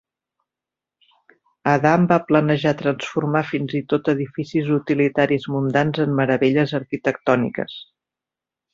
[1.73, 7.81] Adam va planejar transformar fins i tot edificis utilitaris mundans en meravelles arquitectòniques.